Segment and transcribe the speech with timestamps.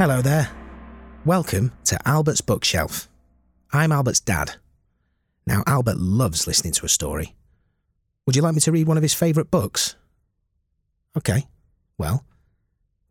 [0.00, 0.50] Hello there.
[1.26, 3.06] Welcome to Albert's Bookshelf.
[3.70, 4.54] I'm Albert's dad.
[5.46, 7.34] Now, Albert loves listening to a story.
[8.24, 9.96] Would you like me to read one of his favourite books?
[11.14, 11.46] OK,
[11.98, 12.24] well,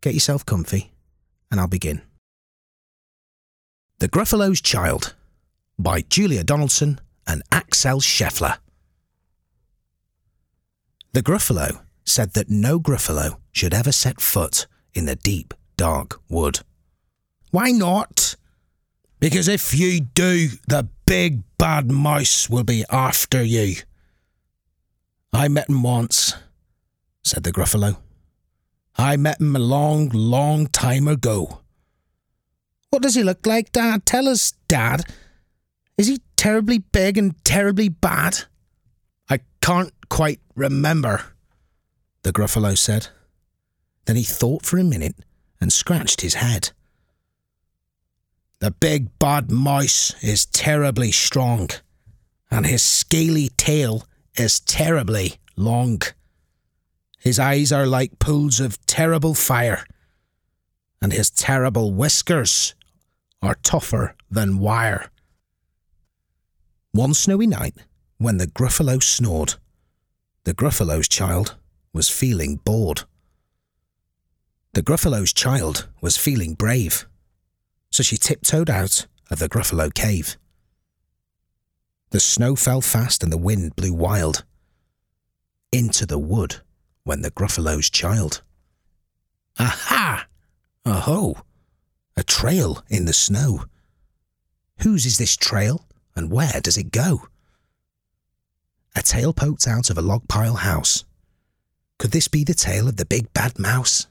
[0.00, 0.90] get yourself comfy
[1.48, 2.02] and I'll begin.
[4.00, 5.14] The Gruffalo's Child
[5.78, 8.58] by Julia Donaldson and Axel Scheffler.
[11.12, 16.62] The Gruffalo said that no Gruffalo should ever set foot in the deep, dark wood.
[17.50, 18.36] Why not?
[19.18, 23.76] Because if you do, the big bad mouse will be after you.
[25.32, 26.34] I met him once,
[27.22, 27.98] said the Gruffalo.
[28.96, 31.60] I met him a long, long time ago.
[32.90, 34.04] What does he look like, Dad?
[34.04, 35.04] Tell us, Dad.
[35.96, 38.44] Is he terribly big and terribly bad?
[39.28, 41.22] I can't quite remember,
[42.22, 43.08] the Gruffalo said.
[44.06, 45.14] Then he thought for a minute
[45.60, 46.70] and scratched his head.
[48.60, 51.70] The big bad mouse is terribly strong,
[52.50, 56.02] and his scaly tail is terribly long.
[57.18, 59.86] His eyes are like pools of terrible fire,
[61.00, 62.74] and his terrible whiskers
[63.40, 65.10] are tougher than wire.
[66.92, 67.76] One snowy night,
[68.18, 69.54] when the Gruffalo snored,
[70.44, 71.56] the Gruffalo's child
[71.94, 73.04] was feeling bored.
[74.74, 77.06] The Gruffalo's child was feeling brave
[77.90, 80.36] so she tiptoed out of the Gruffalo cave.
[82.10, 84.44] The snow fell fast and the wind blew wild.
[85.72, 86.56] Into the wood
[87.04, 88.42] went the Gruffalo's child.
[89.58, 90.26] Aha!
[90.84, 91.42] Aho!
[92.16, 93.64] A trail in the snow.
[94.82, 95.86] Whose is this trail
[96.16, 97.28] and where does it go?
[98.96, 101.04] A tail poked out of a log pile house.
[101.98, 104.08] Could this be the tail of the big bad mouse?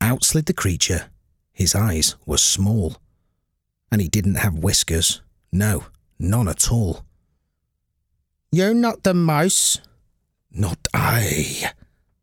[0.00, 1.10] Out slid the creature
[1.54, 2.96] his eyes were small.
[3.90, 5.22] And he didn't have whiskers.
[5.52, 5.84] No,
[6.18, 7.04] none at all.
[8.50, 9.78] You're not the mouse?
[10.50, 11.72] Not I,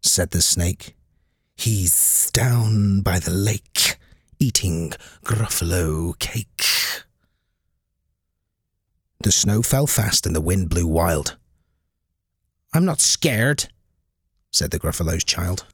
[0.02, 0.96] said the snake.
[1.56, 3.98] He's down by the lake,
[4.40, 4.94] eating
[5.24, 6.66] Gruffalo cake.
[9.24, 11.38] The snow fell fast and the wind blew wild.
[12.74, 13.68] I'm not scared,
[14.50, 15.66] said the Gruffalo's child.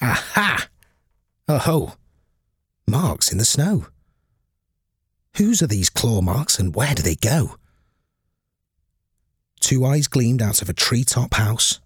[0.00, 0.68] Aha!
[1.48, 1.94] Oh, ho!
[2.86, 3.86] marks in the snow.
[5.36, 7.56] Whose are these claw marks and where do they go?
[9.60, 11.80] Two eyes gleamed out of a tree-top house.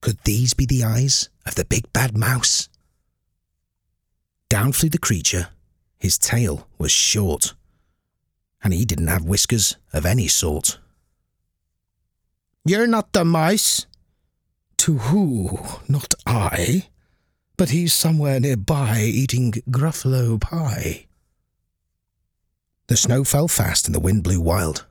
[0.00, 2.68] Could these be the eyes of the big bad mouse?
[4.48, 5.48] Down flew the creature.
[5.98, 7.54] His tail was short,
[8.62, 10.78] and he didn't have whiskers of any sort.
[12.64, 13.86] You're not the mice.
[14.78, 15.58] To who?
[15.88, 16.88] Not I
[17.58, 21.06] but he's somewhere nearby eating Gruffalo pie.
[22.86, 24.86] The snow fell fast and the wind blew wild.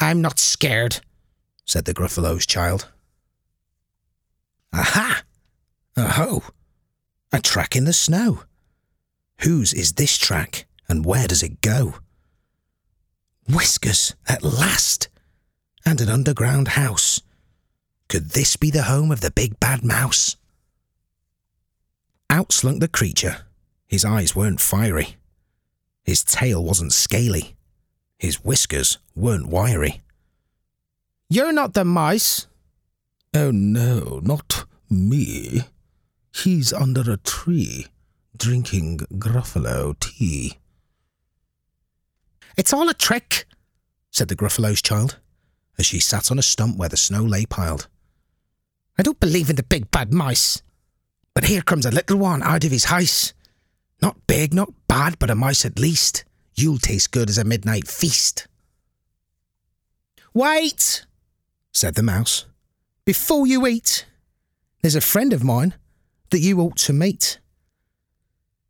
[0.00, 1.00] I'm not scared,
[1.66, 2.88] said the Gruffalo's child.
[4.72, 5.22] Aha!
[5.96, 6.42] Aho!
[7.30, 8.42] A track in the snow.
[9.42, 11.96] Whose is this track and where does it go?
[13.46, 15.08] Whiskers, at last!
[15.84, 17.20] And an underground house.
[18.08, 20.36] Could this be the home of the big bad mouse?
[22.30, 23.46] Out slunk the creature.
[23.86, 25.16] His eyes weren't fiery.
[26.04, 27.56] His tail wasn't scaly.
[28.18, 30.02] His whiskers weren't wiry.
[31.30, 32.46] You're not the mice.
[33.34, 35.62] Oh no, not me.
[36.34, 37.86] He's under a tree,
[38.36, 40.58] drinking Gruffalo tea.
[42.56, 43.46] It's all a trick,
[44.10, 45.18] said the Gruffalo's child,
[45.78, 47.88] as she sat on a stump where the snow lay piled.
[48.98, 50.62] I don't believe in the big bad mice.
[51.38, 53.32] But here comes a little one out of his house.
[54.02, 56.24] Not big, not bad, but a mouse at least.
[56.56, 58.48] You'll taste good as a midnight feast.
[60.34, 61.06] Wait,
[61.70, 62.46] said the mouse.
[63.04, 64.04] Before you eat,
[64.82, 65.74] there's a friend of mine
[66.30, 67.38] that you ought to meet.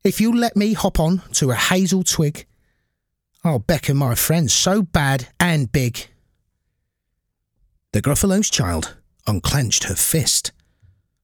[0.04, 2.44] If you'll let me hop on to a hazel twig,
[3.42, 6.08] I'll beckon my friend so bad and big.
[7.94, 8.94] The Gruffalo's child
[9.26, 10.52] unclenched her fist.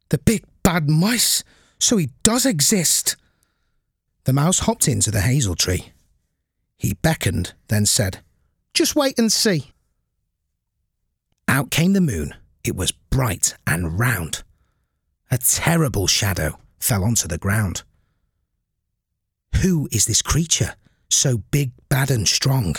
[0.08, 1.44] The big bad mice,
[1.78, 3.16] so he does exist.
[4.25, 5.93] The mouse hopped into the hazel tree.
[6.76, 8.19] He beckoned, then said,
[8.72, 9.72] Just wait and see.
[11.46, 12.34] Out came the moon.
[12.64, 14.43] It was bright and round.
[15.31, 17.82] A terrible shadow fell onto the ground.
[19.62, 20.75] Who is this creature,
[21.11, 22.76] so big, bad, and strong?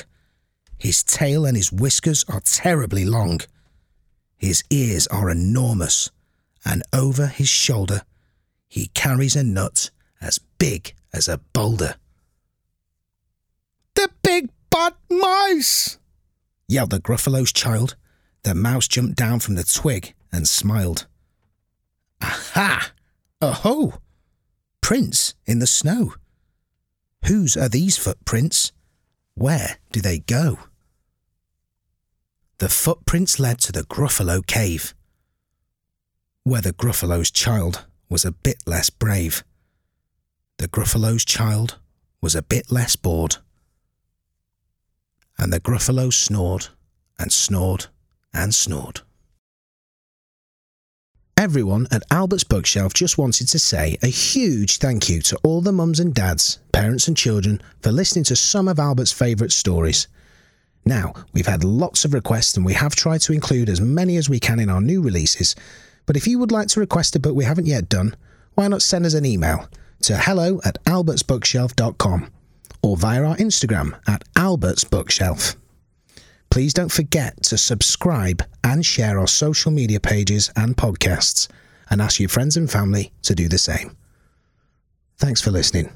[0.77, 3.41] His tail and his whiskers are terribly long.
[4.37, 6.11] His ears are enormous,
[6.65, 8.01] and over his shoulder
[8.67, 11.95] he carries a nut as big as a boulder.
[13.93, 15.97] The big bad mice!
[16.67, 17.95] yelled the Gruffalo's child.
[18.43, 21.07] The mouse jumped down from the twig and smiled.
[22.21, 22.91] Aha!
[23.41, 23.93] Oh
[24.81, 26.13] Prints in the snow.
[27.25, 28.71] Whose are these footprints?
[29.33, 30.59] Where do they go?
[32.59, 34.93] The footprints led to the Gruffalo cave,
[36.45, 39.43] where the Gruffalo's child was a bit less brave.
[40.57, 41.79] The Gruffalo's child
[42.21, 43.37] was a bit less bored.
[45.39, 46.67] And the Gruffalo snored
[47.17, 47.87] and snored
[48.31, 49.01] and snored.
[51.35, 55.73] Everyone at Albert's Bookshelf just wanted to say a huge thank you to all the
[55.73, 60.07] mums and dads, parents and children for listening to some of Albert's favourite stories.
[60.85, 64.29] Now, we've had lots of requests and we have tried to include as many as
[64.29, 65.55] we can in our new releases,
[66.05, 68.15] but if you would like to request a book we haven't yet done,
[68.53, 69.67] why not send us an email
[70.01, 72.31] to hello at albertsbookshelf.com
[72.81, 75.55] or via our Instagram at albertsbookshelf.
[76.51, 81.47] Please don't forget to subscribe and share our social media pages and podcasts,
[81.89, 83.97] and ask your friends and family to do the same.
[85.17, 85.95] Thanks for listening.